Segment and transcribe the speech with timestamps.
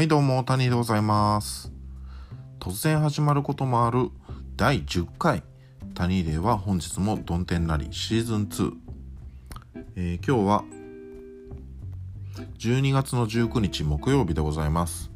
[0.00, 1.70] はいどうも、谷でございます。
[2.58, 4.08] 突然始まることもある
[4.56, 5.42] 第10回
[5.92, 8.72] 谷では本日もどん天なりシーズン2。
[9.96, 10.64] えー今日は
[12.58, 15.10] 12月の19日木曜日でございます。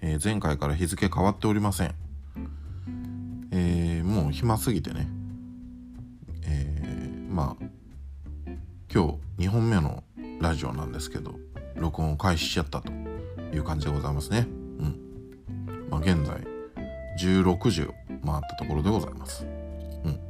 [0.00, 1.94] えー前回から日付変わっておりません。
[3.50, 5.08] えーもう暇すぎてね。
[6.44, 7.64] えまあ
[8.94, 10.04] 今日2本目の
[10.40, 11.34] ラジオなんですけど
[11.74, 13.09] 録音を開始しちゃったと
[13.52, 14.46] いう感じでございますね。
[14.78, 15.88] うん。
[15.90, 16.36] まあ現在
[17.18, 19.44] 16時を回ったところでございます。
[20.04, 20.20] うん。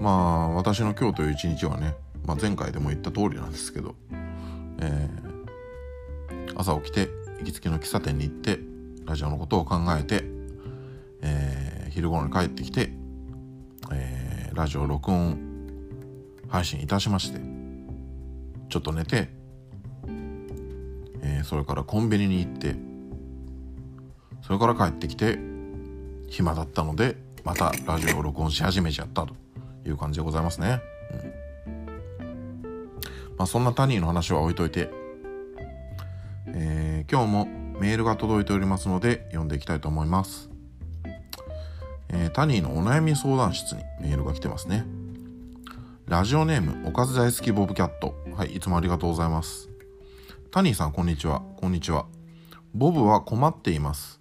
[0.00, 1.94] まあ私の今日という一日はね、
[2.26, 3.94] まあ、前回でも言った通りなんですけど
[4.80, 5.34] えー
[6.56, 7.08] 朝起きて
[7.40, 8.60] 行きつけの喫茶店に行って
[9.06, 10.24] ラジオのことを考えて、
[11.22, 12.92] えー昼頃に帰ってきて、
[13.92, 15.36] えーラジオ録音
[16.48, 17.40] 配信いたしまして
[18.68, 19.28] ちょっと寝て、
[21.24, 22.76] えーそれからコンビニに行って
[24.42, 25.38] それから帰ってきて
[26.28, 29.34] 暇だったのでまたラジオを録音し始めちゃったと
[29.86, 30.80] いう感じでございますね。
[31.12, 31.44] うん
[33.36, 34.90] まあ、そんなタニーの話は置いといて、
[36.46, 37.48] えー今日も
[37.80, 40.50] メールが届いておりますので読んでいきたいと思います。
[42.08, 44.86] えータニーのお悩み相談室にメールが来てますね。
[46.06, 48.14] ラジオネームおかず大好きボブキャット。
[48.36, 49.73] はい、いつもありがとうございます。
[50.54, 51.42] タニーさん、こんにちは。
[51.56, 52.06] こんにちは。
[52.74, 54.20] ボブは困っています。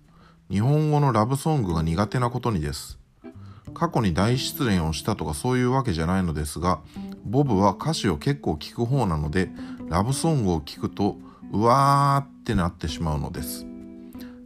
[0.50, 2.98] 日本語のラブソングが苦手なことにです。
[3.76, 6.82] 過去に大失恋をしたとかそういうわけじゃないのですが、
[7.24, 9.52] ボブは歌詞を結構聞く方なので、
[9.90, 11.18] ラブソングを聞くと、
[11.52, 13.68] うわーってなってしまうのです。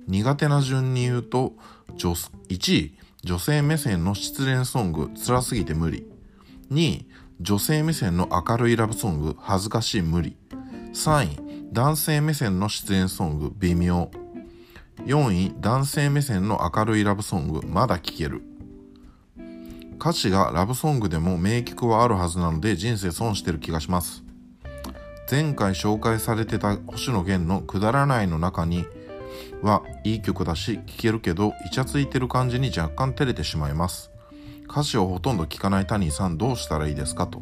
[0.09, 1.53] 苦手な順に言うと、
[1.95, 6.05] 女1位、女性目線の失恋ソング、辛すぎて無理。
[6.69, 7.07] 2位、
[7.39, 10.35] 女性目線の明るいラブソング、恥ずかしい無理。
[10.94, 11.47] 3位、
[11.78, 14.09] 男性目線の失恋ソング、微妙。
[15.06, 18.41] 4位、男性目線の明るいラブソング、まだ聴ける。
[20.00, 24.24] 歌詞がラブソングでも名曲はあるはずなので人生損してる気がします。
[25.29, 28.88] 前回紹介されてた星野源のくだらないの中に
[29.62, 34.09] はいい曲だし聴けるけどイチャついてる感じに若干照れてしまいます。
[34.68, 37.40] 歌詞をほとんど聞かないタニーさんどうしたらいいですかと。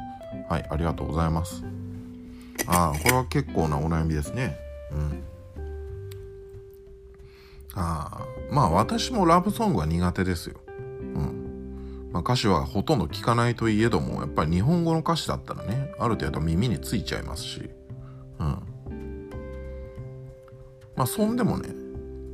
[0.49, 1.63] はい、ありがとうございます。
[2.67, 4.57] ああ、これは結構なお悩みですね。
[4.91, 5.23] うん。
[7.75, 10.59] ああ、まあ私もラブソングは苦手ですよ。
[10.67, 12.09] うん。
[12.11, 17.69] まあ歌詞はほとんど聞かないといえども、やっぱり日本語の歌詞だったらね、ある程度耳についちゃいますし。
[18.39, 19.29] うん。
[20.95, 21.69] まあそんでもね、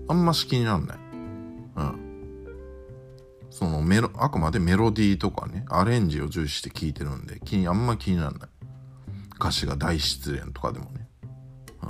[0.08, 0.98] あんまし気になんない。
[1.78, 2.12] うん。
[3.50, 8.50] そのメロ、あくまでメロディーとかね、アレンジを重視して聴いてるんで、気に、あんま気にならない。
[9.42, 11.08] 歌詞が大失恋とかでもね。
[11.82, 11.86] う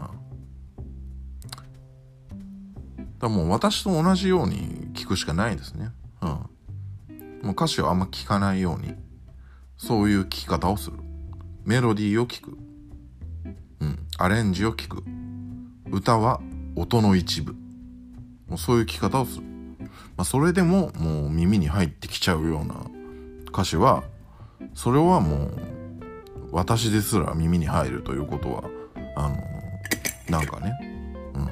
[3.04, 3.20] ん。
[3.20, 5.90] だもう私と同じように聞くしかないですね。
[6.22, 6.30] うん。
[6.30, 6.48] も
[7.44, 8.96] う歌詞をあんま聞かないように、
[9.78, 10.98] そういう聞き方をする。
[11.66, 12.58] メロディーを聞く。
[13.82, 14.00] うん。
[14.18, 15.04] アレンジを聞く。
[15.92, 16.40] 歌は
[16.78, 17.54] 音の一部。
[18.48, 19.44] もうそういう聞き方をする。
[20.16, 22.76] まあ、それでももう耳に入ってきちゃうような
[23.50, 24.04] 歌詞は
[24.74, 25.81] それはもう
[26.52, 28.64] 私ですら耳に入るということは
[29.16, 29.38] あの
[30.30, 30.72] なんかね、
[31.34, 31.50] うん、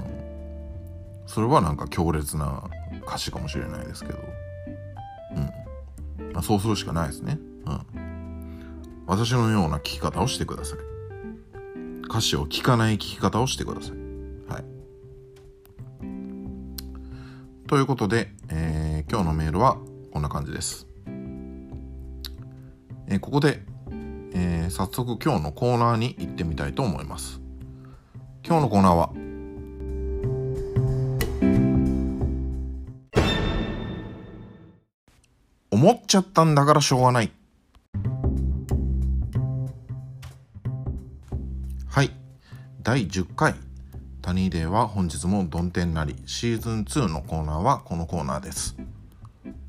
[1.25, 2.63] それはなんか強烈な
[3.07, 4.19] 歌詞かもしれないですけど、
[5.35, 6.31] うん。
[6.33, 10.79] まあ、そうするしかないですね、うん、私のような聞き方をしてください。
[12.03, 13.91] 歌詞を聞かない聞き方をしてください。
[14.51, 14.63] はい。
[17.67, 19.77] ということで、えー今日のメールは
[20.11, 20.87] こんな感じです。
[23.07, 23.63] えーここで、
[24.33, 27.41] えー早速今日のコーナーに行ってみたいと思います。
[28.45, 29.09] 今日のコーナーは、
[35.71, 37.31] 思っちゃったんだからしょうがない。
[41.87, 42.11] はい。
[42.81, 43.55] 第10回、
[44.21, 48.77] タニーデーは本日もどん天なりシーズン2のコーナーはこのコーナーです。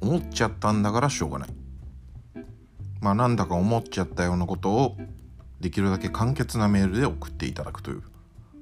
[0.00, 1.59] 思っちゃったんだからしょうがない。
[3.00, 4.96] まあなんだか思っちゃったようなことを
[5.60, 8.02] できるだけ簡潔なメールで送っていただくという、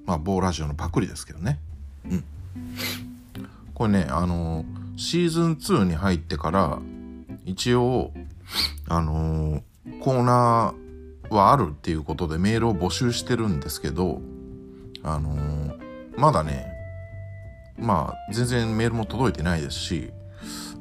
[0.07, 1.59] まあ某ラジオのパクリですけどね。
[2.05, 2.25] うん。
[3.75, 4.65] これね、あの
[4.97, 6.79] シーズン2に入ってから
[7.45, 8.13] 一応、
[8.89, 9.63] あの
[10.01, 14.21] コーナーはあるっていうことでメールを募集してるんですけど、
[15.03, 15.77] あの
[16.17, 16.67] まだね、
[17.79, 20.11] まあ全然メールも届いてないですし、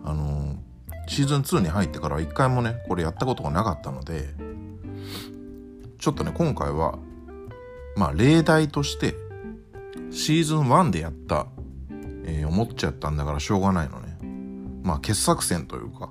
[0.04, 0.56] あの
[1.08, 4.30] シーズン2に入ってからは一回もね、これやったことがなかったので、
[6.00, 7.00] ちょっとね、今回は、
[7.96, 9.16] まあ例題として、
[10.12, 11.48] シーズン1でやった、
[12.26, 14.18] えー、思っちゃったんだからしょうがないのね。
[14.84, 16.10] まあ、傑作選というか、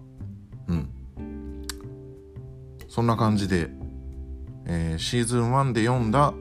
[0.68, 0.90] うん。
[2.88, 3.70] そんな感じで、
[4.66, 6.34] えー、シーズン1で読んだ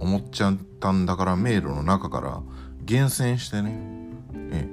[0.00, 2.42] 思っちゃったんだからメールの中から
[2.84, 3.78] 厳選してね、
[4.50, 4.68] え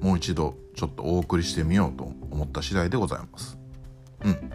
[0.00, 3.58] ー、もう一度ちょっとお送りしてみようと思った次第でございます。
[4.24, 4.50] うん。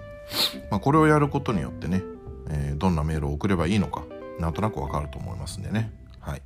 [0.72, 2.02] まあ、これをやることによってね、
[2.50, 4.04] えー、どんなメールを送ればいいのか、
[4.40, 5.92] なんとなくわかると思いますんでね。
[6.22, 6.42] はい。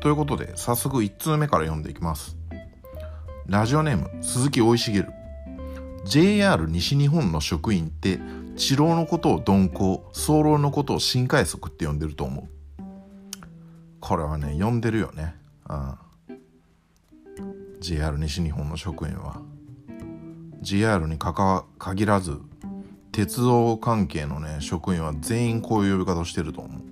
[0.00, 2.38] ということで、早速1通目から読んでいきます。
[3.46, 5.06] ラジオネーム、鈴木生い茂。
[6.06, 8.20] JR 西日本の職員って、
[8.56, 12.82] 治療のことを鈍行、早漏のことを新快速って呼んでると思う。
[14.00, 15.34] これはね、呼んでるよね。
[15.64, 16.09] ああ
[17.80, 19.40] JR 西日本の職員は。
[20.60, 22.38] JR にかか限らず、
[23.10, 26.82] 鉄道関係のね、職員は全員こういう呼び方をしてると思う。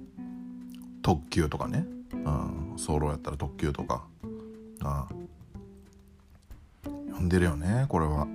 [1.03, 1.87] 特急とかね。
[2.13, 4.05] うん、早漏やったら特急とか。
[4.81, 5.15] ああ
[7.15, 8.27] 呼んでるよね、これは。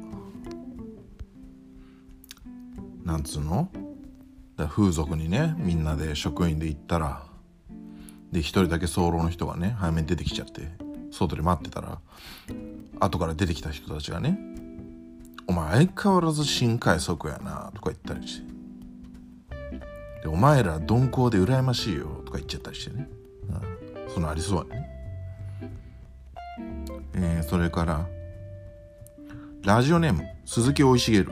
[3.03, 3.69] なんつうの？
[4.69, 7.25] 風俗にね、みんなで職員で行ったら、
[8.31, 10.82] で、一人だけ早漏の人がね、早めに出てきちゃって、
[11.13, 11.99] 外で待ってたら、
[12.99, 14.37] 後から出てきた人たちがね、
[15.47, 18.53] お前相変わらず新快速やな、とか言ったりして。
[20.23, 23.07] で、お前ら鈍行で羨ましいよ、とか言っちゃったりしてね。
[24.05, 24.89] うん、そのありそうやね。
[27.15, 28.07] えー、それから、
[29.63, 31.25] ラジオネーム、鈴木生い茂。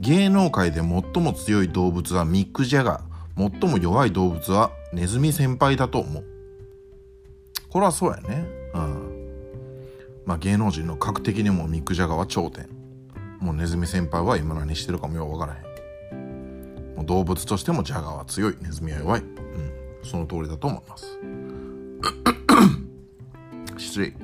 [0.00, 3.50] 芸能界で最も強い動物はミック・ジャガー。
[3.60, 6.24] 最も弱い動物はネズミ先輩だと思う。
[7.70, 8.59] これはそうやね。
[8.74, 10.22] うん。
[10.26, 12.68] まあ芸能人の格的にもミック・ジャガーは頂点。
[13.40, 16.94] もうネズミ先輩は今何してるかもようわからへん。
[16.96, 18.56] もう動物としてもジャガーは強い。
[18.60, 19.20] ネズミは弱い。
[19.20, 19.72] うん。
[20.02, 21.18] その通りだと思います。
[23.78, 24.14] 失礼。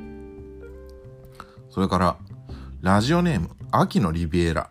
[1.71, 2.17] それから、
[2.81, 4.71] ラジオネーム、秋のリビエラ。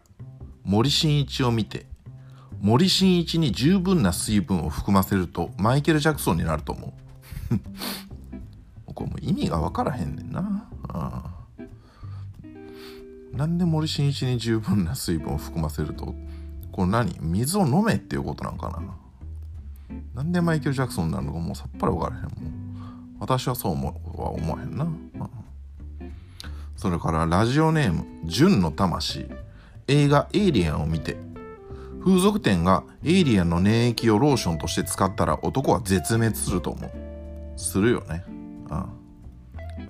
[0.64, 1.86] 森進一を見て、
[2.60, 7.56] 森進一に十分な水分を含ませるとマイケル・ジャクソンになると思う。
[8.96, 10.68] これもう意味がわからへんねんな。
[10.88, 11.32] あ
[13.34, 16.16] なんで森進一に十分な水分を含ませると、
[16.72, 17.18] これ何？
[17.20, 18.82] 水を飲めっていうことなんかな。
[20.16, 23.18] なんでマイケル・ジャクソンになるのかもうさっぱりわからへんもん。
[23.20, 24.88] 私はそう思うは思わへんな。
[26.78, 29.28] それからラジオネーム、純の魂。
[29.88, 31.18] 映画エイリアンを見て、
[32.04, 36.92] 風俗店がエイリアンの粘液をローションとして使ったら男は絶滅すると思う。
[37.60, 38.24] するよね。
[38.76, 38.90] ああ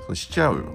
[0.04, 0.66] それしちゃうよ。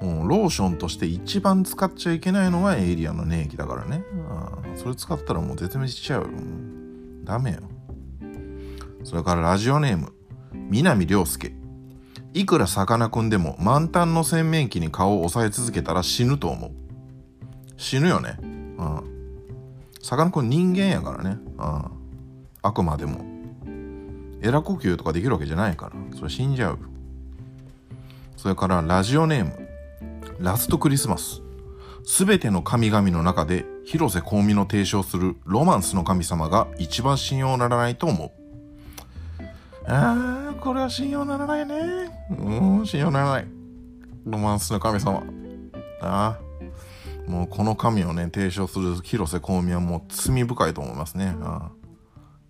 [0.00, 4.02] もうローションとして一番使っちゃいけないのがエイリアンの粘液だからね。
[4.30, 6.28] ああそれ使ったらもう絶滅しちゃうよ。
[7.24, 7.58] ダメよ。
[9.04, 10.12] それからラジオネーム、
[10.52, 11.52] 南良介。
[12.32, 16.70] いくらさかなクンでも満タンの洗面器に顔を押さえ続けたら死ぬと思う。
[17.76, 18.38] 死ぬよね。
[18.42, 19.02] うん。
[20.02, 21.38] さかなクン人間やからね。
[21.58, 21.84] うん。
[22.62, 23.29] あくまでも。
[24.42, 26.16] エラ呼吸とかできるわけじゃないから。
[26.16, 26.78] それ死んじゃう。
[28.36, 29.68] それからラジオネーム。
[30.38, 31.42] ラストクリスマス。
[32.04, 38.30] すべての神々の中で広瀬香美の提唱するロマンスの神様が一番信用ならないと思う。
[39.86, 41.74] ああ、これは信用ならないね。
[42.30, 43.46] うん、信用ならない。
[44.24, 45.22] ロマンスの神様。
[46.00, 47.30] ああ。
[47.30, 51.36] もうこの神をね、提唱する広瀬香美はもう罪深いと思いますね。
[51.42, 51.80] ああ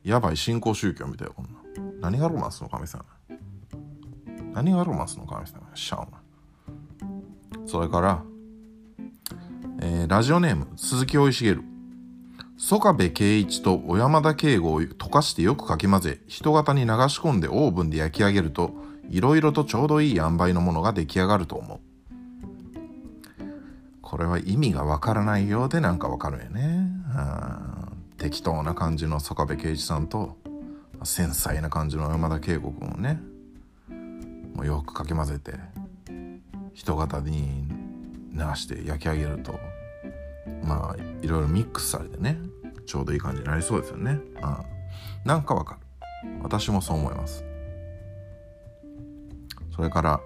[0.05, 1.51] やばい新興宗教みたいよ、こんな。
[2.01, 3.05] 何がロマンスの神様
[4.53, 6.09] 何がロマンスの神様しゃあ
[7.67, 8.23] それから、
[9.81, 11.71] えー、ラジオネーム、鈴木生い茂。
[12.57, 18.75] 曽我部圭一と小山田圭吾を溶かしてよくかき混ぜ、人型に流し込んでオーブンで焼き上げると、
[19.09, 21.81] いろいろとちょうどいい塩梅のものが出来上がると思う。
[24.03, 26.89] これは意味がわからないようでなんかわかるよね。
[28.21, 30.37] 適当な感じの曽我部圭一さんと、
[31.05, 33.19] 繊細な感じの山田圭吾君をね、
[34.55, 35.55] もうよくかき混ぜて、
[36.75, 37.67] 人型に
[38.35, 39.59] 流して焼き上げると、
[40.63, 42.39] まあいろいろミックスされてね
[42.85, 44.13] ちょうどいい感じになりそうですよね。
[44.13, 44.21] うん
[45.25, 45.79] なんかわか
[46.23, 46.31] る。
[46.43, 47.43] 私もそう思います。
[49.75, 50.21] それから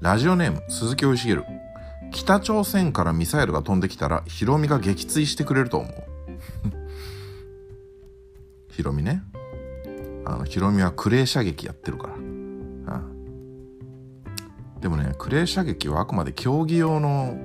[0.00, 1.44] ラジオネーム鈴木生い茂
[2.12, 5.92] 北朝鮮からミサイルが飛んできたらヒロミが撃墜してくれると思う。
[8.72, 9.22] ヒロミね
[10.24, 12.84] あのヒロミはクレー射撃やってるから、うん、
[14.80, 17.36] でもねクレー射撃はあくまで競技用の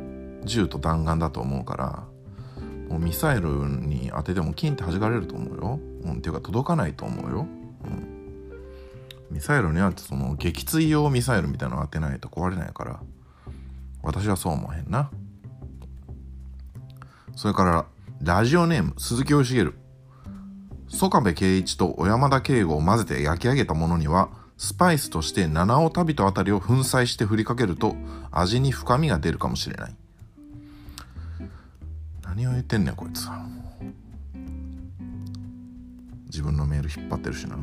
[0.43, 2.03] 銃と弾丸だと思うから
[2.89, 5.79] もうミサイルに当ててもキンって弾かれると思うよ。
[6.03, 7.45] うん、っていうか届かないと思うよ。
[7.83, 8.17] うん。
[9.29, 13.01] ミサイルにはその撃墜用ミサイルみたいなの当てないと壊れないから
[14.01, 15.11] 私はそう思えへんな
[17.35, 17.85] それから
[18.21, 19.86] ラジオネーム鈴木義茂
[20.89, 27.95] 曽我部圭一と小山田圭吾を混ぜて焼き上げたものにはスパイスとして七尾旅人あたりを粉砕して振りかけると
[28.31, 29.95] 味に深みが出るかもしれない。
[32.23, 33.27] 何を言ってんねんこいつ。
[36.25, 37.57] 自分のメール引っ張ってるしな。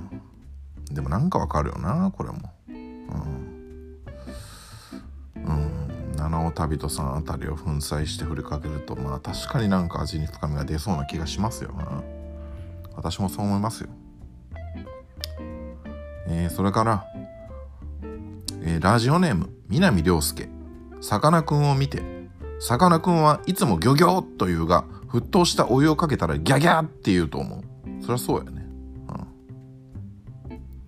[0.91, 2.39] でもなんかわかるよなこれも。
[2.69, 3.99] うん。
[5.37, 6.17] うん。
[6.17, 12.03] 七尾旅人さんあたりを粉砕して振りかけるとまあ確かになんか味に深みが出そうな気がしますよな。
[13.05, 13.91] 私もそう思いますよ。
[16.27, 17.05] えー、それから、
[18.63, 20.49] えー、ラジオネーム南涼介。
[21.03, 22.03] さかなクンを見て
[22.59, 27.63] さかなクンはいつもギョギョと言うが沸騰したお湯をかけたらギャギャって言うと思う。
[28.01, 28.67] そりゃそうやね。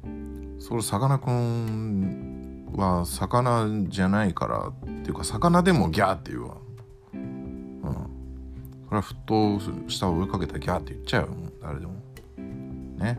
[0.03, 0.57] うん。
[0.59, 6.57] それさかなクンは魚じゃないからっていうか魚でもギャーって言うわ。
[7.13, 7.81] うん。
[8.87, 11.29] それは沸騰したお湯かけたらギャーって言っちゃうよ
[11.61, 11.96] 誰でも。
[12.97, 13.19] ね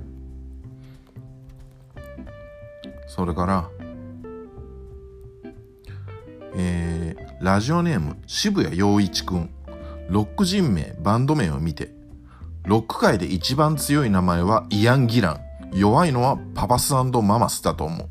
[3.07, 3.69] それから、
[6.55, 9.49] えー、ラジオネーム渋谷陽一くん。
[10.09, 11.91] ロック人名、バンド名を見て、
[12.63, 15.41] ロック界で一番強い名前はイアン・ギラン。
[15.73, 18.07] 弱いのはパパスママスだと思う。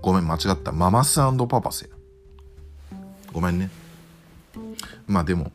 [0.00, 0.72] ごめん、間違った。
[0.72, 1.18] ママス
[1.48, 1.88] パパスや。
[3.32, 3.70] ごめんね。
[5.06, 5.50] まあでも、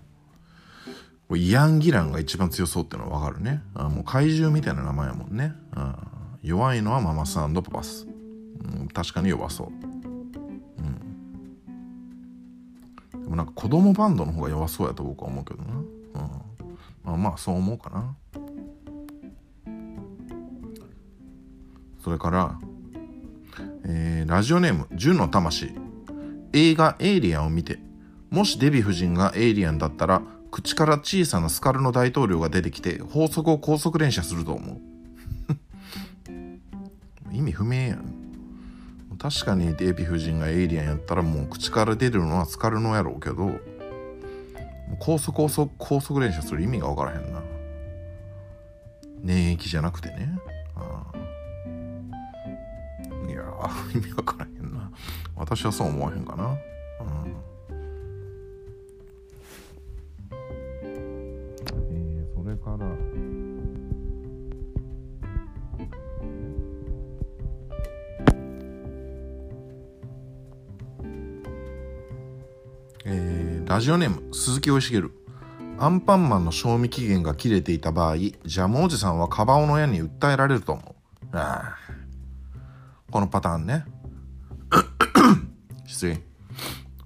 [1.38, 3.61] イアン・ギランが一番強そうってのはわかるね。
[3.73, 5.53] あもう怪獣みたいな名前やもんね。
[5.73, 5.97] あ
[6.41, 8.07] 弱いのはママスパパス、
[8.63, 9.71] うん、確かに弱そう、う
[13.17, 15.85] ん、でもなんか子供バンドの方が弱そうやと僕は思うけどな、うん、
[17.03, 18.15] まあまあそう思うかな。
[22.03, 22.59] それから、
[23.85, 25.71] えー、ラジオネーム純の魂。
[26.53, 27.79] 映画「エイリアン」を見て
[28.29, 30.21] もしデヴィ夫人がエイリアンだったら
[30.51, 34.81] 口から小さなスカルの大統領が出てきて法則を高速連射すると思う。
[37.31, 38.22] 意味不明やん。
[39.17, 43.51] 確かにデヴィ夫人がエイリアンやったらもう口から出るのはスカルノやろうけど
[45.00, 47.41] 高速高速高速連射する意味が分からへんな。
[49.24, 50.38] 粘液じゃなくてね。
[53.27, 53.43] いや
[53.93, 54.91] 意味分からへんな。
[55.36, 56.46] 私はそう思わへんかな。
[56.46, 57.50] うん
[73.71, 75.09] ラジオネーム鈴木義茂
[75.79, 80.81] アンパンマンの賞味期限が切れていた場合ジャムおじさんはカバオの親に訴えられると思
[81.31, 81.37] う。
[81.37, 81.77] ああ。
[83.09, 83.85] このパターンね。
[85.87, 86.21] 失礼。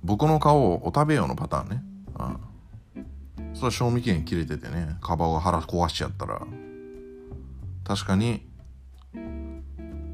[0.04, 1.84] 僕の顔をお食べようのパターンね。
[2.16, 3.02] ああ。
[3.54, 6.42] それは賞味期限切れててねカバオが腹壊しちゃったら。
[7.84, 8.44] 確かに、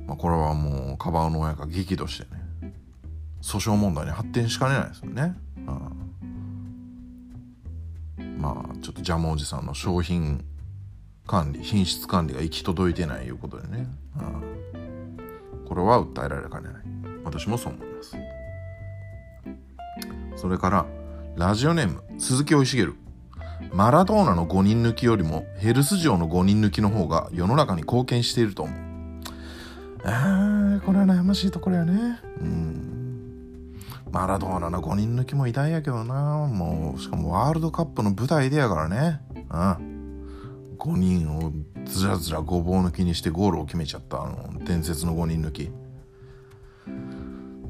[0.05, 2.73] まあ、これはもうカバオの親が激怒してね
[3.41, 5.37] 訴訟問題に発展しかねないですよね。
[9.01, 10.45] ジャムおじさんの商品
[11.27, 16.83] 管理品質管理が行き届いてないいうことでね、うん、これは訴えられかねない。
[17.23, 18.15] 私もそう思います。
[20.35, 20.85] それから
[21.35, 22.95] ラジオネーム鈴木おいしげる。
[23.73, 28.75] マラドーナの5人抜きよりもヘルス城の5人抜きの方が世の中に貢献していると思う。
[30.03, 32.19] あーこれは悩ましいところやね。
[32.39, 32.70] うん。
[34.11, 36.47] マラドーナの5人抜きも偉大やけどな。
[36.47, 39.21] もうしかもワールドカップの舞台でやからね。
[39.33, 40.75] うん。
[40.77, 41.53] 5人を
[41.85, 44.23] ずらずらごぼう抜きにしてゴールを決めちゃった。
[44.23, 45.71] あの伝説の5人抜き。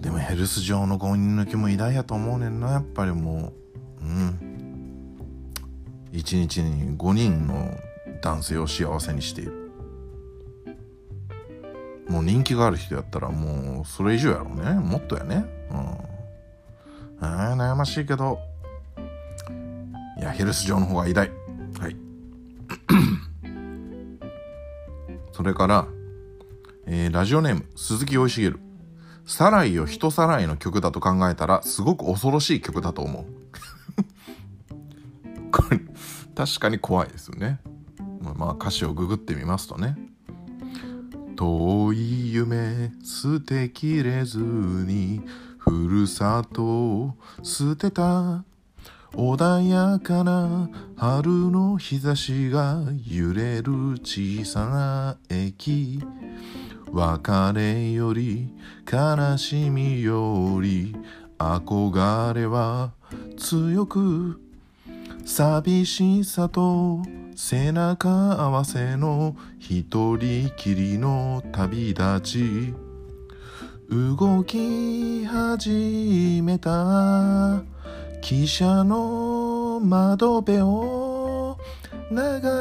[0.01, 2.71] でもヘルス上の5人抜きも偉大やと思うねんな。
[2.71, 3.53] やっぱりも
[4.01, 4.03] う。
[4.03, 4.47] うん。
[6.11, 7.69] 一日に5人の
[8.21, 9.41] 男性を幸せにして。
[9.41, 9.61] いる
[12.09, 14.73] もう人気がある人やったらもうそれ以上やろうね。
[14.73, 15.45] もっとやね。
[15.69, 16.10] うん。
[17.21, 18.39] あ悩ましいけど。
[20.19, 21.29] いやヘルス上の方が偉大
[21.79, 21.95] はい。
[25.31, 25.87] それから、
[26.87, 28.59] えー、ラジオネーム鈴木おいしげる。
[29.25, 33.25] サライを人さらいの曲だと考えたらすごく恐ろしい曲だと思う。
[35.51, 35.79] これ
[36.35, 37.59] 確かに怖いですよね。
[38.35, 39.95] まあ歌詞をググってみますとね。
[41.35, 45.21] 遠い夢捨てきれずに
[45.71, 48.43] ふるさとを捨てた。
[49.13, 53.71] 穏やかな春の日差しが揺れる
[54.03, 56.03] 小さな駅。
[56.91, 58.53] 別れより
[58.91, 60.93] 悲しみより
[61.37, 62.91] 憧れは
[63.37, 64.41] 強く
[65.25, 67.01] 寂しさと
[67.33, 72.90] 背中合わせの一人きりの旅立ち。
[73.91, 76.69] 動き始めた
[78.21, 81.57] 汽車の窓辺を
[82.09, 82.17] 流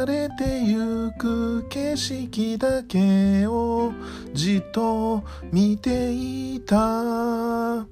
[0.06, 3.92] れてゆく景色だけを
[4.32, 5.22] じっと
[5.52, 6.76] 見ていた。
[6.76, 7.86] ま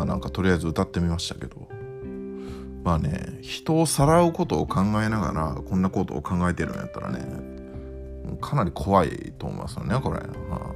[0.00, 1.68] あなんかとりあえず歌ってみましたけど。
[2.82, 7.24] まあね人をさらうことを考えながらこんなことを考えてるんやったらね
[8.40, 10.72] かなり怖いと思いますよねこれ、はあ、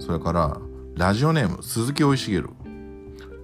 [0.00, 0.56] それから
[0.96, 2.50] ラジオネーム鈴木おいしげる。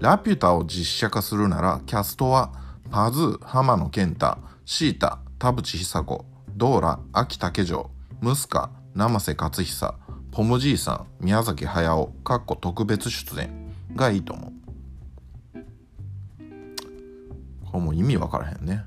[0.00, 2.52] ラピュタを実写化するならキャストは
[2.90, 6.24] パズー浜野健太シータ田淵久子
[6.56, 9.94] ドーラ秋竹城ムスカ生瀬勝久
[10.32, 14.52] ポムじいさん宮崎駿かっこ特別出演がいいと思う。
[17.64, 18.84] これもう意味わからへんね、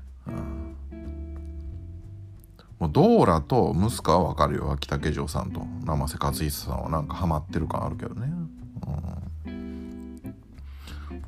[2.80, 4.72] もうドーラとムスカはわかるよ。
[4.72, 5.60] 秋竹城さんと。
[5.84, 8.32] 生瀬勝久さんはなんかハマってる感あるけどね、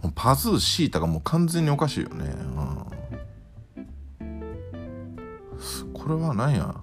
[0.03, 2.25] うん、パズーシータがもう完全におかしいよね、
[4.21, 6.75] うん、これは何や。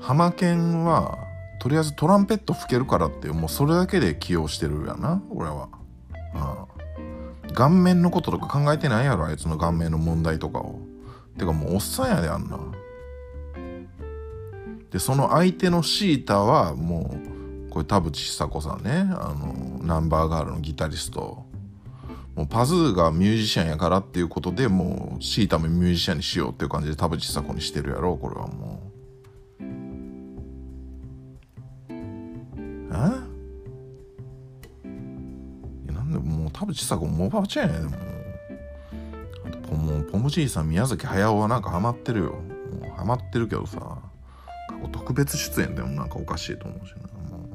[0.00, 1.18] ハマケンは
[1.60, 5.22] とりあえずトランペット吹けるからってもうそれだけで起用してるやな。
[5.30, 5.68] 俺は、
[7.46, 7.54] うん。
[7.54, 10.80] 顔面のこととか考えてないやろあいつの顔面の問題とかを。
[11.38, 12.58] てかもうおっさんやであんな
[14.96, 17.14] でその相手のシータはも
[17.68, 18.92] うこれ田淵久子さんね。
[18.92, 21.44] あのナンバーガールのギタリスト。
[22.34, 28.90] もうパズーがミュージシャンやからっていうことでもうシータもミュージシャンにしようっていう感じで田淵久子にしてるやろこれはも
[31.90, 31.92] う。
[35.90, 35.92] え？
[35.92, 37.96] なんでもう田淵さ子もおばあちゃんやでも
[39.44, 42.32] あとポもポムじいさん宮崎駿はなんかハマってるよ。
[42.80, 43.98] もうハマってるけどさ。
[44.92, 47.36] 特別出演でもなんかおかしいと思うしな。
[47.36, 47.48] もう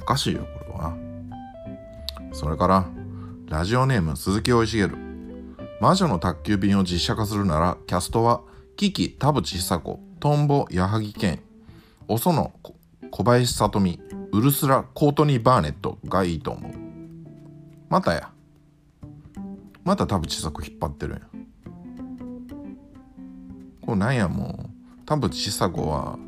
[0.00, 0.96] おかしいよこれは。
[2.32, 2.86] それから
[3.48, 4.90] ラジオネーム鈴木生い茂
[5.80, 8.42] 魔女の宅急便を実写化するならキャストは
[8.76, 11.40] キキ田淵久子トンボ矢作健。
[12.08, 12.52] おその
[13.10, 14.00] 小林聡美
[14.32, 16.72] ウルスラ・コートニー・バーネットがいいと思う。
[17.88, 18.30] またや。
[19.84, 21.18] また田淵作引っ張ってるや。
[21.18, 21.20] ん
[23.80, 24.69] これなんやもう。
[25.10, 26.20] 田淵久子は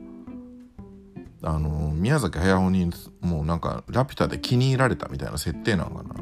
[1.41, 2.91] あの宮崎駿に
[3.21, 6.17] もうなんかラピュタで気に入られたみたいな設定なんかな。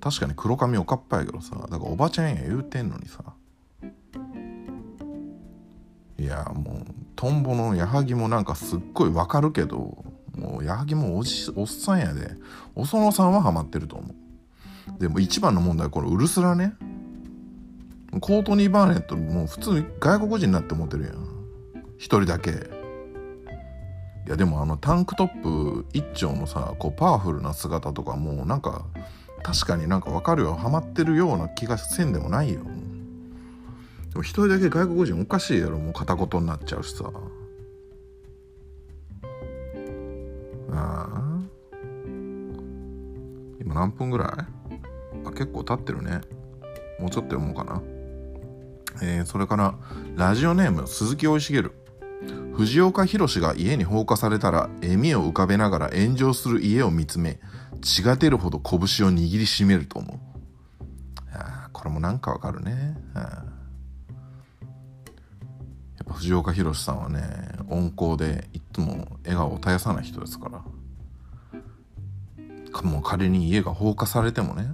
[0.00, 3.22] 確かに黒髪おかっぱやけどさだからおばちゃんや言うてんのにさ。
[6.18, 10.04] いやもうトンボの矢作もなんかすっごいわかるけど
[10.36, 12.32] もう矢作もおじおっさんやで。
[12.74, 14.98] お園さんはハマってると思う。
[14.98, 16.72] でも一番の問題はこのウルスラね。
[18.20, 21.35] コートニー・バーネットもう普通外国人になって思ってるやん。
[21.98, 22.50] 一人だけ。
[22.50, 28.84] いやでもあのタンクトップ一丁のさこうパワフルな姿とかもうなんか
[29.44, 30.54] 確かになんかわかるよ。
[30.54, 32.60] ハマってるような気がせんでもないよ。
[34.10, 35.78] でも一人だけ外国人おかしいやろ。
[35.78, 37.04] もう片言になっちゃうしさ。
[40.72, 41.40] ああ。
[43.60, 44.28] 今何分ぐらい？
[45.24, 46.20] あ結構経ってるね。
[46.98, 47.80] もうちょっと読もうかな。
[49.02, 49.76] えー、それから
[50.16, 51.62] ラジオネーム鈴木生い茂
[52.56, 57.38] 藤岡弘が家に放火されたら笑みを浮かべながら炎上する家を見つめ
[57.82, 60.18] 血が出るほど拳を握りしめると思う。
[61.32, 62.96] あこれもなんかわかるね。
[63.14, 63.20] や
[66.02, 67.20] っぱ藤岡弘さんはね
[67.68, 70.62] 温厚でいつも笑顔を絶やさない人ですから。
[72.82, 74.70] もう仮に家が放火されてもね。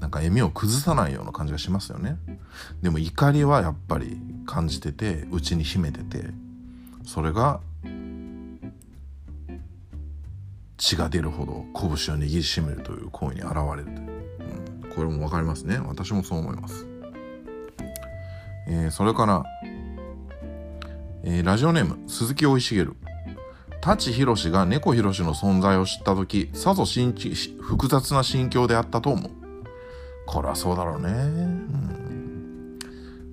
[0.00, 2.16] なんか笑みを崩さないような感じがしますよね。
[2.82, 6.30] でも怒りはやっぱり感じてて内に秘めてて
[7.06, 7.60] それが
[10.78, 13.84] 血が出るほど拳を握りしめるという行為に現れる
[14.84, 15.78] う、ん、これも分かりますね。
[15.78, 16.86] 私もそう思います、
[18.66, 19.44] えー、それから、
[21.22, 22.86] えー、ラジオネーム鈴木生い茂
[23.82, 29.39] 舘ひろしが猫ひろしの存在を知った時さぞ複雑な心境であったと思う。
[30.30, 31.08] これはそうだろうね。
[31.08, 32.78] うん、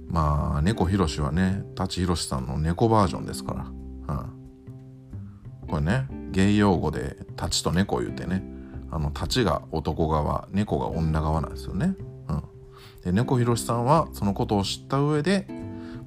[0.09, 3.65] まあ、猫ひろしはね、舘ひろしさんの猫バージョンですから。
[3.65, 3.69] うん、
[5.67, 8.43] これね、芸用語で舘と猫言うてね、
[8.89, 11.95] あの、舘が男側、猫が女側なんですよね。
[12.29, 12.41] うん、
[13.03, 15.45] で猫ひろしさんはそのことを知った上で、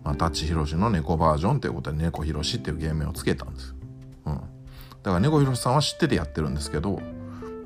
[0.03, 3.77] まあ、舘ひろしの猫バージョンということで猫ひろしっていう芸名をつけたんです。
[4.27, 4.35] うん。
[4.35, 4.45] だか
[5.05, 7.01] ら猫ひろしさんは知っててやってるんですけど、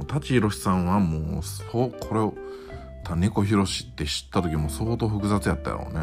[0.09, 2.35] 舘ひろしさんはもう、そう、これを、
[3.05, 6.01] た猫ひろしって知った時も相当複雑やったやろうね。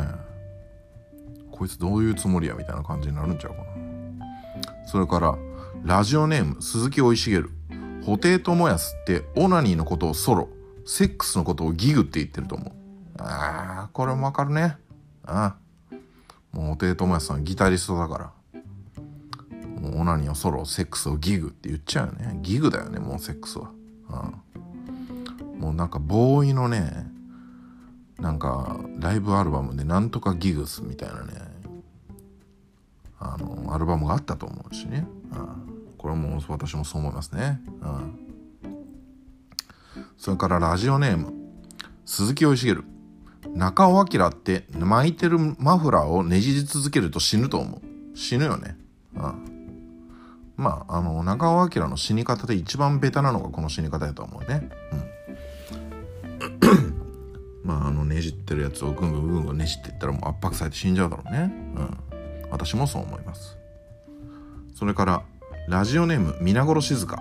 [1.51, 4.87] こいつどういうつもりやみたいな感じになるんちゃうかな。
[4.87, 5.37] それから、
[5.83, 7.41] ラジオネーム、鈴木生い茂。
[8.03, 10.49] 布袋寅泰ってオナニーのことをソロ、
[10.85, 12.71] セックスのことをギグって言ってると思う。
[13.19, 14.77] ああ、これもわかるね。
[15.23, 15.95] ああ。
[16.51, 18.31] もう布袋寅泰さんギタリストだから。
[19.79, 22.39] もうオナニーをソロ、セックスをギグって言っちゃうよね。
[22.41, 23.71] ギグだよね、もうセックスは。
[24.09, 24.50] ああ
[25.61, 27.05] もうなんかボーイのね、
[28.19, 31.33] なんかライブアルバムでなんとかギグスみたいなね、
[33.19, 35.05] あの、アルバムがあったと思うしね。
[35.31, 35.55] ああ
[35.99, 37.61] これも私もそう思いますね。
[37.83, 38.67] ああ
[40.17, 41.31] それからラジオネーム、
[42.05, 42.81] 鈴木義茂。
[43.53, 48.17] 中尾明って巻いてるマフラーをねじり続けると死ぬと思う。
[48.17, 48.77] 死ぬよね。
[49.15, 49.35] ああ
[50.57, 54.69] まあ、あの、中尾明の死に方で一番ベタなのがこの死に方やと思うね。
[54.91, 55.10] うん。
[57.63, 61.53] まあ、あの、ねじってるやつをぐんぐんぐんぐんねじっていったらもう圧迫されて死んじゃうだろうね。
[61.75, 61.97] うん。
[62.49, 63.57] 私もそう思います。
[64.73, 65.23] それから、
[65.67, 67.17] ラジオネーム、皆殺静香。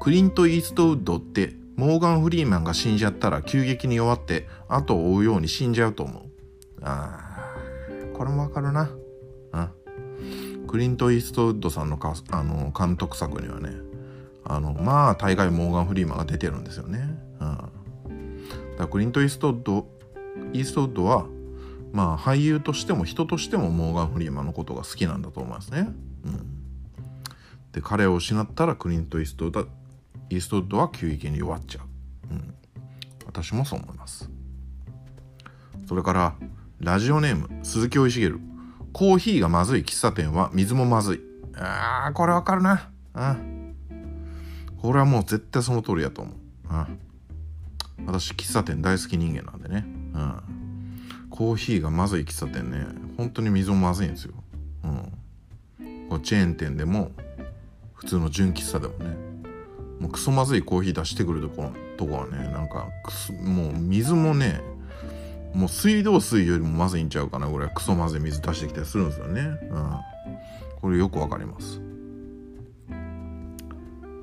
[0.00, 6.22] クリント・イーストウッドってモーガン・フリーマンが死んじゃったら急激に弱って後を追うように死んじゃうと思う。
[6.82, 7.18] あ
[8.14, 8.90] あ、これもわかるな。
[9.52, 10.66] うん。
[10.66, 13.70] クリント・イーストウッドさんのかあの監督作にはね、
[14.44, 17.21] あの、まあ、大概モーガン・フリーマンが出てるんですよね。
[18.82, 19.88] だクリント・イーストウッド、
[20.52, 21.26] イーストウッドは、
[21.92, 25.88] まあ、俳優としても人としてもモーガン・フリーマンのことが好きなんだと思いますね。
[26.24, 26.46] うん。
[27.72, 29.66] で、彼を失ったらクリント・イーストウッド
[30.30, 32.34] イーストウッドは急激に弱っちゃう。
[32.34, 32.54] うん。
[33.26, 34.30] 私もそう思います。
[35.86, 36.34] それから、
[36.80, 38.32] ラジオネーム、鈴木生い茂。
[38.92, 41.20] コーヒーがまずい喫茶店は水もまずい。
[41.56, 42.90] ああ、これわかるな。
[43.14, 43.76] うん。
[44.80, 46.36] これはもう絶対その通りやと思う。
[46.70, 46.98] うん。
[48.06, 49.84] 私、喫茶店大好き人間なんでね。
[50.14, 50.34] うん。
[51.30, 52.86] コーヒーがまずい喫茶店ね、
[53.16, 54.34] 本当に水もまずいんですよ。
[54.84, 56.08] うん。
[56.08, 57.12] こチェーン店でも、
[57.94, 59.32] 普通の純喫茶でもね。
[60.02, 62.88] もうクソまずいコーヒー出してくるとことこはねなんか
[63.40, 64.60] もう水もね
[65.54, 69.96] もう水道水よりもまずいんちゃうかなぐらいクソまずい水出してきたりするんですよねうん
[70.80, 71.80] これよくわかります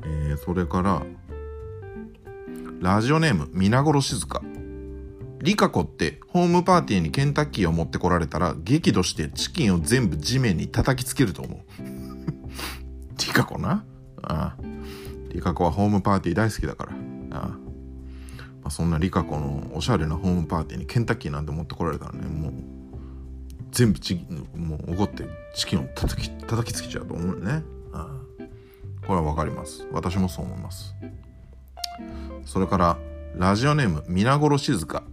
[0.03, 1.03] えー、それから
[2.81, 4.41] ラジオネーム皆殺静香
[5.41, 11.59] リカ子ってホームパーティーにケンタッキーを持ってこられたら激怒してチキンを全部地面に叩きつけると思う
[13.17, 13.83] リカ子な？
[14.21, 14.61] ああ
[15.33, 16.93] リカ子はホームパーティー大好きだから。
[17.37, 17.57] ああま
[18.65, 22.53] あ、そんなリカ子のおしゃれなホームパーティーにケンタッキーなんて持ってこられたらね、もう、
[23.71, 27.61] 全部チもう怒ってチキンを叩き、叩きつけちゃうと思うね。
[27.91, 28.07] ああ
[29.05, 29.85] これはわかります。
[29.91, 30.95] 私もそう思います。
[32.45, 32.97] それから、
[33.35, 35.03] ラジオネーム、皆殺静香。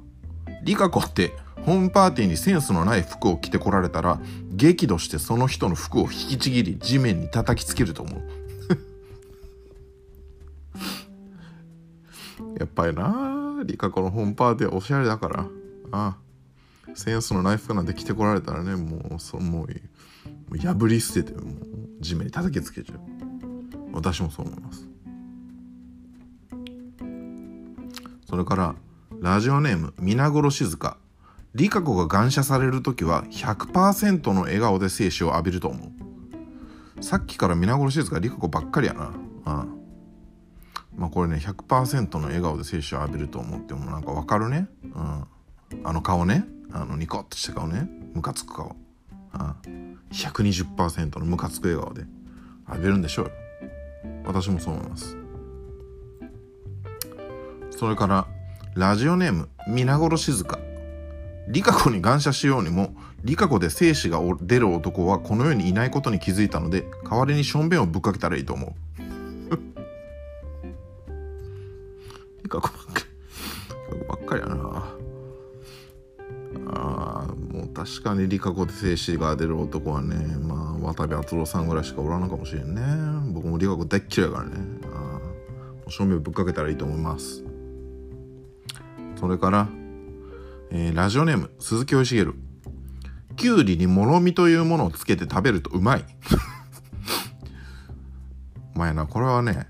[0.62, 1.32] リカ子って、
[1.64, 4.20] ホームパーティーにセンスのない服を着てこられたら、
[4.52, 8.22] 激怒してその人の服を引きちぎり地面に叩きつけると思う。
[12.58, 15.46] やっぱりなリカ子のホームパーティーはおしゃれだから。
[15.92, 16.26] ああ。
[16.94, 21.54] センスのナイフなんて着てこられたらね、もう、そもう、破り捨てて、もう、
[22.00, 23.00] 地面に叩きつけちゃう。
[23.92, 24.88] 私もそう思います。
[28.26, 28.74] それから、
[29.20, 30.98] ラジオネーム、皆殺静香。
[31.54, 35.92] リカ子が感謝される時は100%の笑顔で精子を浴びると思
[36.98, 37.02] う。
[37.02, 39.12] さっきから皆殺静香、リカ子ばっかりやな。
[39.46, 39.66] あ
[40.96, 45.26] まあこれね100%の笑顔で精子を浴びると思ってもなんかわかるね、うん、
[45.84, 46.44] あの顔ね。
[46.72, 47.88] あのニコッとした顔ね。
[48.12, 48.76] ムカつく顔、
[49.32, 49.56] あ
[50.12, 52.04] 120%のムカつく笑顔で
[52.68, 53.30] 浴びるんでしょうよ。
[54.26, 55.16] 私もそう思います。
[57.78, 58.26] それから
[58.74, 60.58] ラジオネーム皆殺静香
[61.48, 68.70] リカ子に感謝しようにもリカ子で精子が出る男はこの世にいないことに気づいたので代わりにしょんべんをぶっかけたらいいと思う
[72.48, 73.04] 過去ばっか
[73.90, 74.06] り。
[74.08, 74.56] ばっかりやな。
[76.68, 82.82] ああ、もう確かにリカ子で静止が出る男はね、まあ、渡部篤郎さんぐらいしかおらんのかもしれんね。
[83.32, 84.56] 僕もリカ子大っ嫌いやからね。
[84.92, 85.20] あ
[85.86, 87.45] あ、正面ぶっかけたらいいと思います。
[89.18, 89.68] それから、
[90.70, 92.32] えー、ラジオネーム、鈴木義茂。
[93.36, 96.04] きゅうりにもろみというものをつけて食べるとうまい。
[98.74, 99.66] お前な、これはね、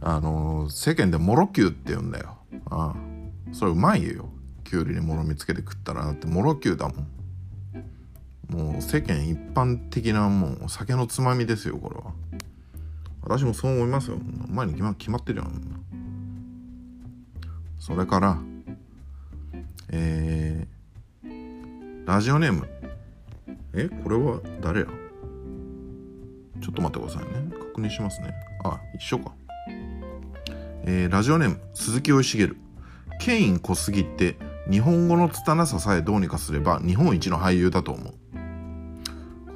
[0.00, 2.38] あの世間でモロキューって言うんだよ。
[2.70, 2.96] ああ。
[3.52, 4.28] それうまいよ。
[4.64, 6.26] きゅうりにもろみつけて食ったらだって。
[6.26, 7.06] モロキューだもん。
[8.72, 12.12] もう世間一般的なもう酒のつまみですよこれは。
[13.22, 14.18] 私もそう思いますよ。
[14.48, 15.46] 前に決ま決まってるよ。
[17.78, 18.38] それから
[19.90, 22.68] えー、ラジオネーム。
[23.72, 24.86] えこれは誰や？
[26.60, 27.50] ちょっと待ってくださいね。
[27.58, 28.34] 確認しますね。
[28.64, 29.32] あ一緒か。
[30.84, 32.50] えー、ラジオネーム鈴木生茂
[33.18, 34.36] ケイン小杉って
[34.70, 38.14] 日本語の拙ささえどうにかすれば日本一の俳優だと思う。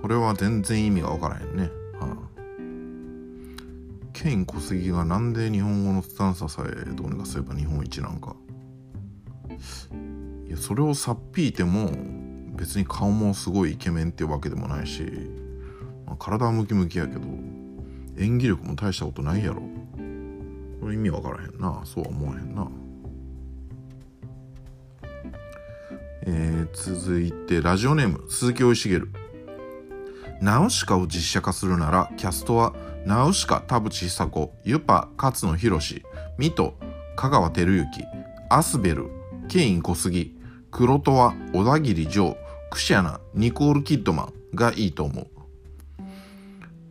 [0.01, 1.71] これは全然意味が分からへんね、
[4.23, 8.37] ケイン小杉がなんで日本語の拙ささえどうにかすれば日本一なんか。
[10.47, 11.91] いやそれをさっぴいても
[12.57, 15.03] 別に顔もすごいイケメンっていうわけでもないし、
[16.07, 17.21] まあ、体はムキムキやけど
[18.17, 19.63] 演技力も大したことないやろ。
[20.81, 21.83] これ意味わからへんな。
[21.85, 22.69] そうは思わへんな。
[26.27, 29.01] えー、続いてラジオネーム鈴木生茂
[30.41, 32.73] ナウシカを実写化するならキャストは
[33.05, 36.03] ナウシカ田淵久子ユパ勝野博水
[36.55, 36.75] 戸
[37.17, 38.05] 香川照之
[38.49, 39.11] アスベル
[39.49, 40.37] ケイン小杉
[40.71, 42.37] 黒戸は小田切城
[42.71, 45.27] クシアナニコール・キッドマンがいいと思う。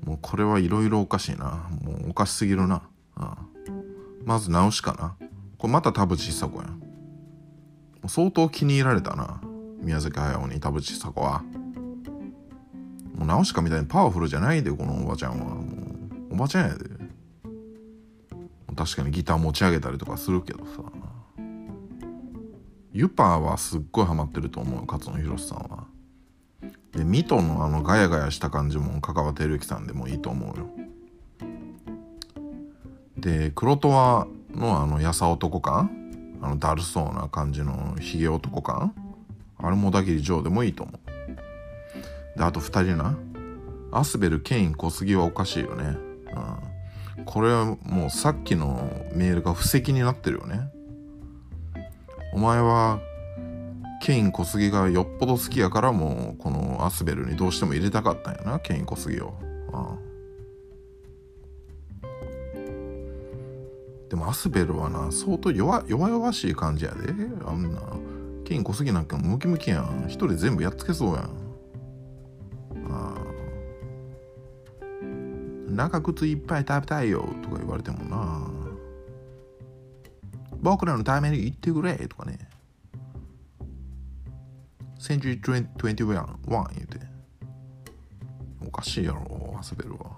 [0.06, 1.70] もうこれはいろいろおかしいな。
[1.82, 2.84] もうおかしすぎるな、
[3.16, 3.38] ああ。
[4.26, 5.16] まずナウシカな。
[5.58, 6.82] これまた田淵久子やん。
[8.08, 9.42] 相当気に入られたな。
[9.80, 11.42] 宮崎駿に田淵久子は。
[13.16, 15.56] もうナウシカみたいにパワフルじゃないでこのおばちゃんは。
[15.56, 15.91] もう
[16.32, 16.86] おばちゃんやで。
[18.76, 20.84] 確かにギター持ち上げたりとかするけどさ。
[22.94, 25.86] ユパーはすっごいハマってると思う勝野博さんは。
[26.94, 30.70] でミトのあのガヤガヤした感じも香川照之さんでもいいと思うよ。
[33.18, 35.92] で黒戸はのあのやさ男感
[36.42, 38.94] あのだるそうな感じのひげ男感
[39.58, 42.38] あれも小田切城でもいいと思う。
[42.38, 43.18] であと2人な。
[43.94, 45.98] アスベルケイン小杉はおかしいよね、
[47.18, 50.72] うん、これはもうさっきのメールが布石になってるよね。
[52.34, 53.00] お前は
[54.02, 59.34] ケイン小杉がよっぽど好きやからもうこのアスベルにどうしても入れたかったんやなケイン小杉を、
[59.72, 60.00] うん。
[64.10, 67.14] でもアスベルはな相当弱弱々しい感じやで。
[67.46, 67.82] あんな
[68.44, 70.06] ケイン小杉なんかムキムキやん。
[70.08, 71.30] 一人全部やっつけそうやん。
[75.72, 78.48] 長靴いっぱい食べたいよとか言われてもな。
[80.62, 82.38] 僕らのために言ってくれとかね。
[85.00, 85.84] センチュリー21
[86.76, 87.00] 言うて。
[88.64, 90.12] おかしいやろアスベルは。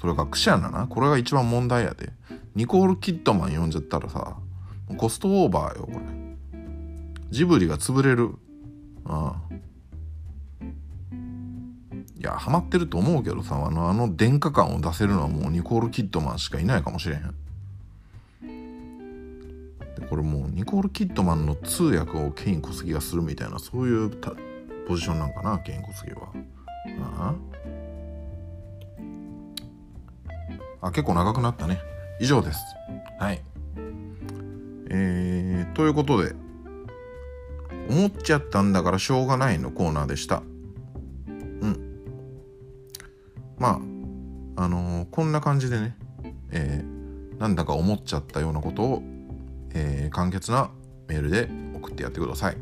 [0.00, 0.86] それがクシャナな。
[0.88, 2.10] これが一番問題やで。
[2.54, 4.36] ニコール・キッドマン呼んじゃったらさ
[4.96, 5.98] コストオーバーよこれ。
[7.30, 8.24] ジブリが潰れる。
[8.24, 9.47] うん。
[12.18, 17.22] いやハマってると思うけどさあのあの電化感を出せるのはもうニコール・キッドマンしかいないかもしれへん。
[20.00, 24.10] でこれもうニコール・キッドマンの通訳をケイン小杉がするみたいなそういう
[24.88, 26.32] ポジションなんかなケイン小杉は。
[27.18, 27.34] あ
[30.80, 30.86] あ？
[30.88, 31.78] あ結構長くなったね。
[32.20, 32.60] 以上です。
[33.20, 33.42] はい。
[34.90, 36.34] えー、ということで
[37.90, 40.42] 思っちゃったんだからしょうがないのコーナーでした。
[45.58, 45.96] 感じでね、
[46.52, 49.02] えー、なんだか思っちゃったようなことを、
[49.74, 50.70] えー、簡潔な
[51.08, 52.56] メールで送ってやってください、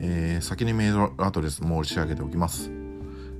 [0.00, 2.70] えー、先にメールアドレス申し上げておきます、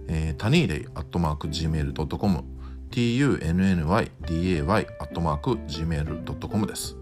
[0.09, 2.45] えー、タニーデイアットマーク Gmail.com
[2.91, 6.99] tunnydday アットマーク Gmail.com です。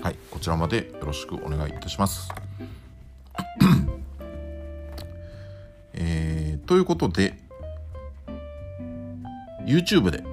[0.00, 2.30] はい、こちらまでよろしくお願いいたします。
[5.92, 7.49] えー、ということで、
[9.70, 10.24] YouTube で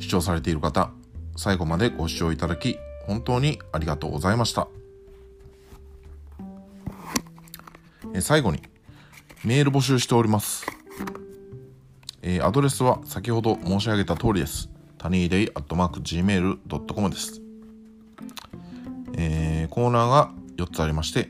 [0.00, 0.90] 視聴されている方、
[1.36, 4.68] 最後までご視聴いただき、本当にありがとうございました。
[8.14, 8.62] え最後に、
[9.44, 10.64] メール募集しております。
[12.22, 14.70] えー、アドレスは先ほど申し上げた通りです。
[14.96, 17.42] タニーデイアットマーク Gmail.com です。
[19.12, 21.28] えー、コーナーが4つありまして、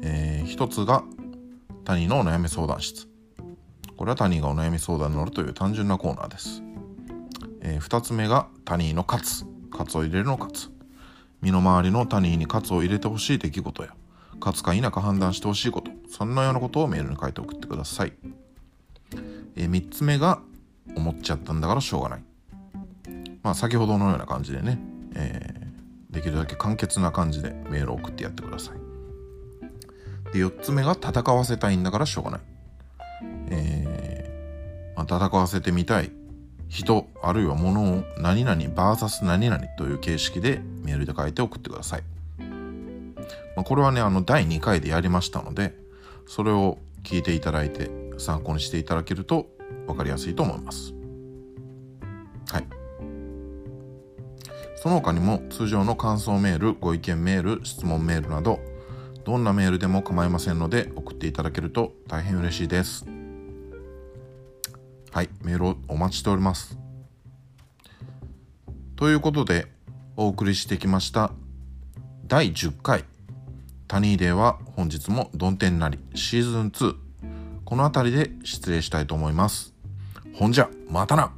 [0.00, 1.04] えー、1つが
[1.84, 3.09] タニーのお悩み相談室。
[4.00, 6.62] これはタニーがお悩み相談に乗るという単純なコーナーです。
[7.60, 9.44] えー、2つ目がタニーのカツ。
[9.70, 10.70] カツを入れるのカツ。
[11.42, 13.90] 身の回りのタニーにカツを入れてほしい出来事や、
[14.40, 18.14] カツか否か判断してほしいこと、そんなようなことをメールに書いて送ってください。
[19.56, 20.40] えー、3つ目が
[20.96, 22.22] 思っちゃったんだからしょうがない。
[23.42, 24.78] まあ先ほどのような感じでね、
[25.14, 30.32] えー、できるだけ簡潔な感じでメールを送ってやってください。
[30.32, 32.40] で4つ目が戦わせたいんだからしょうがない。
[33.50, 36.10] えー、戦わせてみたい
[36.68, 42.02] 人あるいは物を何々 VS 何々という形式でメールで書いて送ってください。
[43.56, 45.74] まあ、これはね、あの第2回でやりましたので、
[46.26, 49.48] それを聞いていただいて参考にしていただけると
[49.86, 50.94] 分かりやすいと思います。
[52.52, 52.64] はい。
[54.76, 58.60] その他にも通常の感想メール、ご意見メール、質問メールなど、
[59.24, 63.19] どんなメールでも構いませんので送っていただけると大変嬉しいです。
[65.12, 66.78] はい、メールをお待ちしております。
[68.96, 69.66] ということで、
[70.16, 71.32] お送りしてきました
[72.26, 73.04] 第10回
[73.88, 76.94] タニーデーは本日も曇天なりシーズン2
[77.64, 79.72] この辺りで失礼したいと思います。
[80.34, 81.32] ほんじゃ、またな